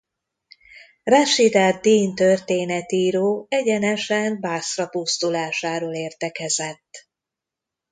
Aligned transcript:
Rásid 1.03 1.55
ad-Dín 1.55 2.15
történetíró 2.15 3.45
egyenesen 3.49 4.39
Baszra 4.41 4.87
pusztulásáról 4.87 5.93
értekezett. 5.93 7.07